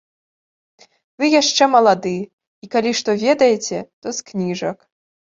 Вы 1.23 1.27
яшчэ 1.41 1.63
малады, 1.75 2.13
і 2.65 2.69
калі 2.75 2.93
што 2.99 3.15
ведаеце, 3.25 3.77
то 4.01 4.07
з 4.21 4.25
кніжак. 4.31 4.77